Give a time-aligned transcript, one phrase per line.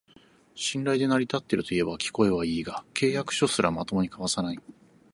[0.55, 4.57] 信頼で成り立ってるといえば聞こえはいいが、契約書すらまともに交わさない